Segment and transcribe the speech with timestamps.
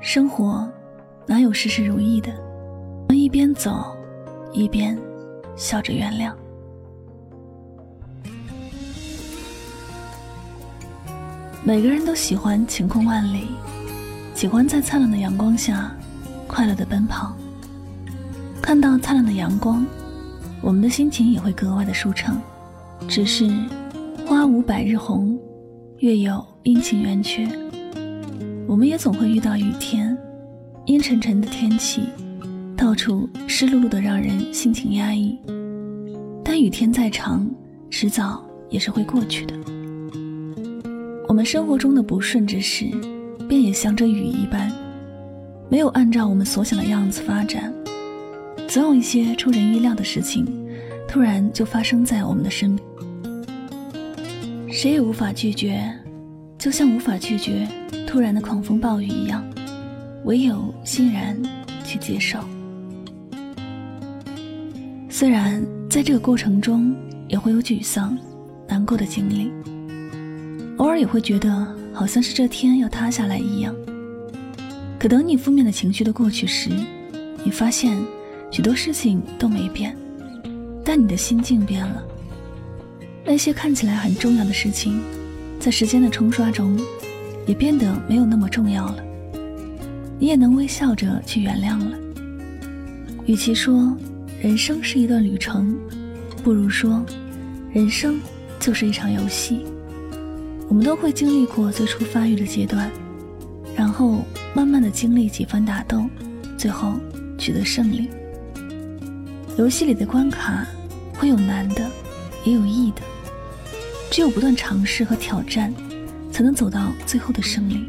[0.00, 0.66] 生活
[1.26, 2.32] 哪有事事如意的？
[3.08, 3.94] 我们一边走，
[4.52, 4.98] 一边
[5.54, 6.32] 笑着原谅。
[11.62, 13.48] 每个人都喜欢晴空万里，
[14.34, 15.94] 喜欢在灿烂的阳光下
[16.46, 17.36] 快乐的奔跑。
[18.62, 19.84] 看到灿烂的阳光，
[20.62, 22.40] 我们的心情也会格外的舒畅。
[23.06, 23.46] 只是
[24.28, 25.38] 花无百日红，
[26.00, 27.48] 月有阴晴圆缺。
[28.66, 30.14] 我们也总会遇到雨天，
[30.84, 32.02] 阴沉沉的天气，
[32.76, 35.38] 到处湿漉漉的，让人心情压抑。
[36.44, 37.50] 但雨天再长，
[37.88, 39.54] 迟早也是会过去的。
[41.26, 42.84] 我们生活中的不顺之事，
[43.48, 44.70] 便也像这雨一般，
[45.70, 47.72] 没有按照我们所想的样子发展。
[48.68, 50.46] 总有一些出人意料的事情，
[51.08, 53.07] 突然就发生在我们的身边，
[54.78, 55.92] 谁也无法拒绝，
[56.56, 57.66] 就像无法拒绝
[58.06, 59.44] 突然的狂风暴雨一样，
[60.24, 61.36] 唯有欣然
[61.84, 62.38] 去接受。
[65.10, 66.94] 虽然在这个过程中
[67.26, 68.16] 也会有沮丧、
[68.68, 69.50] 难过的经历。
[70.76, 73.74] 偶尔也会觉得好像是这天要塌下来一样。
[74.96, 76.70] 可等你负面的情绪都过去时，
[77.42, 77.98] 你发现
[78.48, 79.96] 许多事情都没变，
[80.84, 82.04] 但你的心境变了。
[83.30, 84.98] 那些看起来很重要的事情，
[85.60, 86.80] 在时间的冲刷中，
[87.46, 89.04] 也变得没有那么重要了。
[90.18, 91.98] 你也能微笑着去原谅了。
[93.26, 93.94] 与其说
[94.40, 95.76] 人生是一段旅程，
[96.42, 97.04] 不如说，
[97.70, 98.18] 人生
[98.58, 99.66] 就是一场游戏。
[100.66, 102.90] 我们都会经历过最初发育的阶段，
[103.76, 106.02] 然后慢慢的经历几番打斗，
[106.56, 106.94] 最后
[107.36, 108.08] 取得胜利。
[109.58, 110.66] 游戏里的关卡
[111.12, 111.90] 会有难的，
[112.44, 113.02] 也有易的，
[114.10, 115.72] 只有不断尝试和挑战，
[116.32, 117.88] 才能走到最后的胜利。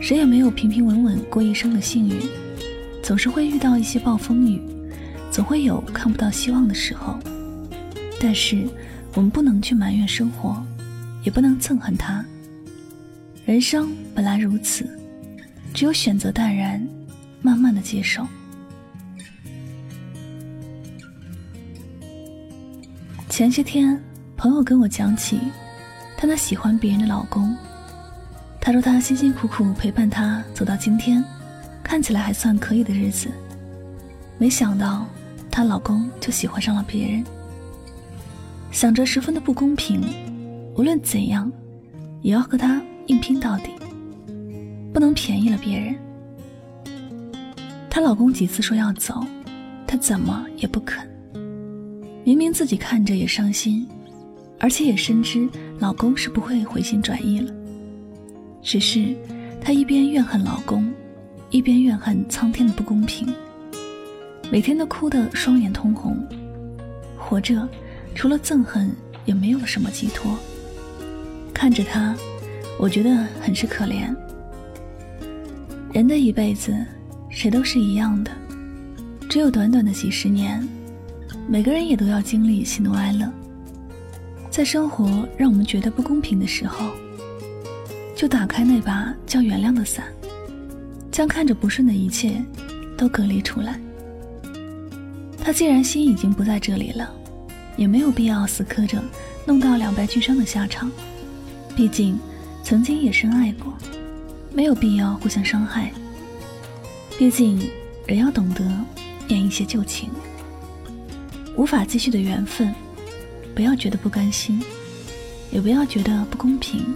[0.00, 2.16] 谁也没有平平稳稳过一生的幸运，
[3.02, 4.60] 总是会遇到一些暴风雨，
[5.30, 7.18] 总会有看不到希望的时候。
[8.20, 8.66] 但是
[9.14, 10.64] 我们不能去埋怨生活。
[11.26, 12.24] 也不能憎恨他。
[13.44, 14.88] 人生本来如此，
[15.74, 16.80] 只有选择淡然，
[17.42, 18.24] 慢慢的接受。
[23.28, 24.00] 前些天，
[24.46, 25.40] 朋友跟我讲起
[26.16, 27.52] 她那喜欢别人的老公，
[28.60, 31.22] 她说她辛辛苦苦陪伴他走到今天，
[31.82, 33.28] 看起来还算可以的日子，
[34.38, 35.04] 没想到
[35.50, 37.24] 她老公就喜欢上了别人，
[38.70, 40.00] 想着十分的不公平。
[40.76, 41.50] 无论怎样，
[42.22, 43.72] 也要和他硬拼到底，
[44.94, 45.96] 不能便宜了别人。
[47.90, 49.26] 她老公几次说要走，
[49.88, 51.04] 她怎么也不肯。
[52.22, 53.88] 明明自己看着也伤心，
[54.58, 57.52] 而且也深知老公是不会回心转意了。
[58.62, 59.14] 只是
[59.60, 60.90] 她一边怨恨老公，
[61.50, 63.26] 一边怨恨苍天的不公平，
[64.50, 66.16] 每天都哭得双眼通红。
[67.16, 67.68] 活着，
[68.14, 68.90] 除了憎恨，
[69.24, 70.36] 也没有了什么寄托。
[71.52, 72.14] 看着他，
[72.78, 74.14] 我觉得很是可怜。
[75.92, 76.76] 人的一辈子，
[77.30, 78.30] 谁都是一样的，
[79.28, 80.66] 只有短短的几十年，
[81.48, 83.32] 每个人也都要经历喜怒哀乐。
[84.56, 86.86] 在生活让我们觉得不公平的时候，
[88.14, 90.06] 就打开那把叫原谅的伞，
[91.12, 92.42] 将看着不顺的一切
[92.96, 93.78] 都隔离出来。
[95.38, 97.12] 他既然心已经不在这里了，
[97.76, 98.98] 也没有必要死磕着，
[99.44, 100.90] 弄到两败俱伤的下场。
[101.76, 102.18] 毕竟，
[102.64, 103.74] 曾经也深爱过，
[104.54, 105.92] 没有必要互相伤害。
[107.18, 107.60] 毕竟，
[108.06, 108.64] 人要懂得
[109.28, 110.08] 念一些旧情。
[111.56, 112.74] 无法继续的缘分，
[113.56, 114.62] 不要觉得不甘心，
[115.50, 116.94] 也不要觉得不公平。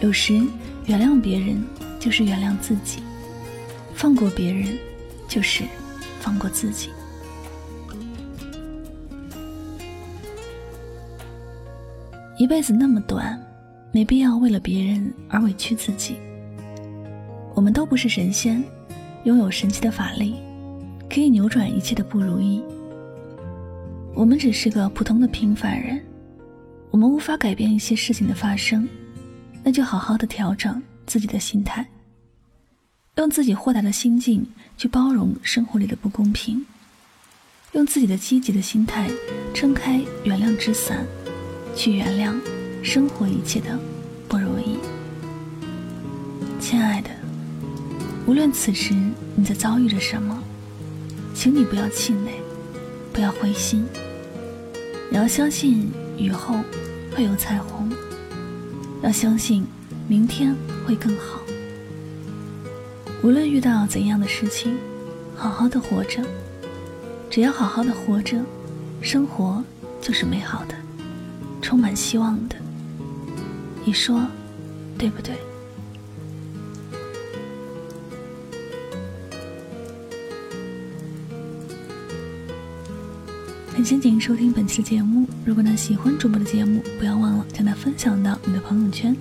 [0.00, 0.42] 有时，
[0.86, 1.64] 原谅别人
[2.00, 2.98] 就是原谅自己，
[3.94, 4.76] 放过别人
[5.28, 5.62] 就是
[6.18, 6.90] 放过自己。
[12.36, 13.40] 一辈子那么短。
[13.94, 16.16] 没必要为了别人而委屈自己。
[17.54, 18.64] 我们都不是神仙，
[19.24, 20.36] 拥有神奇的法力，
[21.10, 22.62] 可以扭转一切的不如意。
[24.14, 26.00] 我们只是个普通的平凡人，
[26.90, 28.88] 我们无法改变一些事情的发生，
[29.64, 31.88] 那就好好的调整自己的心态，
[33.16, 36.64] 用自己豁达的心境去包容生活里的不公平，
[37.72, 39.10] 用自己的积极的心态
[39.54, 41.06] 撑开原谅之伞，
[41.74, 42.34] 去原谅。
[42.84, 43.78] 生活一切的
[44.26, 44.76] 不如意，
[46.58, 47.10] 亲爱的，
[48.26, 48.92] 无论此时
[49.36, 50.42] 你在遭遇着什么，
[51.32, 52.32] 请你不要气馁，
[53.12, 53.86] 不要灰心。
[55.12, 56.54] 你要相信雨后
[57.14, 57.92] 会有彩虹。
[59.02, 59.66] 要相信
[60.08, 60.56] 明天
[60.86, 61.42] 会更好。
[63.22, 64.74] 无论遇到怎样的事情，
[65.36, 66.22] 好好的活着。
[67.28, 68.38] 只要好好的活着，
[69.02, 69.62] 生活
[70.00, 70.74] 就是美好的，
[71.60, 72.56] 充满希望的。
[73.84, 74.18] 你说
[74.96, 75.34] 对不对？
[83.82, 85.26] 感谢您收听本期的节目。
[85.44, 89.12] 如果呢喜欢主播的节目，不要忘了将它分享到你的朋友圈。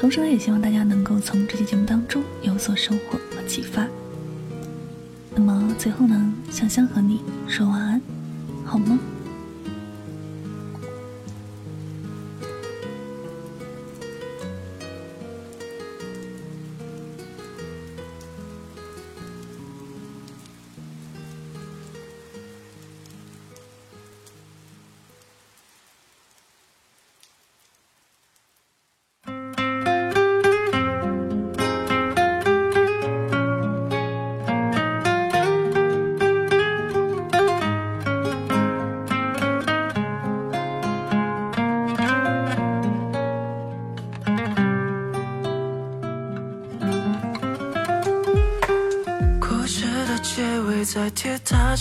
[0.00, 3.86] 同时呢，也希望大家能够从这期节目当中有所收获和启发。
[5.32, 8.02] 那么最后呢，香香和你说晚安，
[8.64, 8.98] 好吗。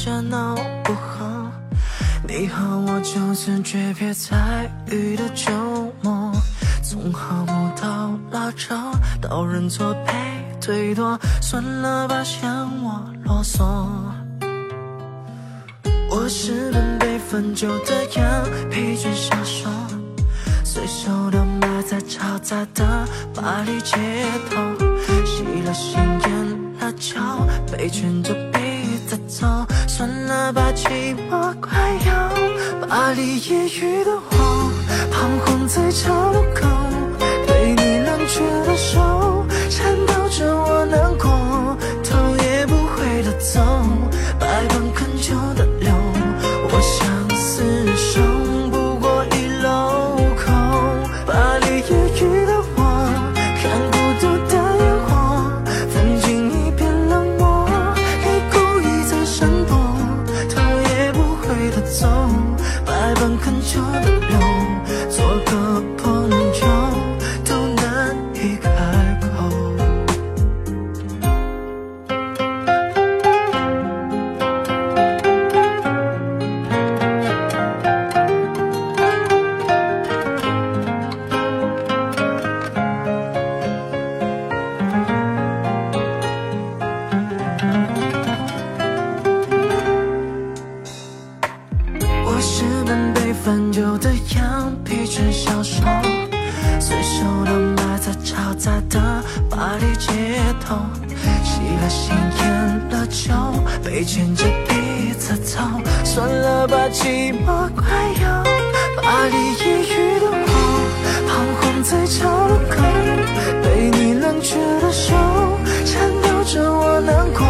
[0.04, 0.54] 下闹
[0.84, 1.50] 不好，
[2.28, 5.50] 你和我就此诀别在雨的周
[6.02, 6.30] 末，
[6.84, 8.76] 从和睦到拉扯
[9.22, 10.12] 到认错被
[10.60, 12.52] 推脱，算了吧，嫌
[12.84, 13.64] 我啰嗦。
[16.10, 19.70] 我是本被分久的羊，疲倦消瘦，
[20.66, 23.96] 随手的埋在嘈杂的巴黎街
[24.50, 24.58] 头，
[25.24, 28.36] 熄了香烟辣椒，被圈着。
[29.28, 29.48] 走，
[29.88, 31.72] 算了吧，寂寞快
[32.06, 32.88] 要。
[32.88, 34.72] 巴黎夜雨的我，
[35.12, 36.68] 彷徨在岔路口，
[37.48, 38.42] 被你冷却
[63.44, 64.40] 恳求的留，
[65.10, 66.43] 做个朋友。
[99.74, 100.08] 巴黎街
[100.64, 100.76] 头，
[101.44, 102.46] 熄了心，咽
[102.92, 103.34] 了酒
[103.84, 105.62] 被牵着鼻子走，
[106.04, 107.84] 算了吧，寂寞快
[108.22, 108.44] 要
[109.02, 109.36] 巴黎
[109.66, 110.54] 夜雨的我，
[111.28, 112.84] 彷徨在岔路口，
[113.64, 115.16] 被你冷却的手
[115.84, 117.42] 颤抖着我难过，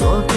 [0.00, 0.29] 做。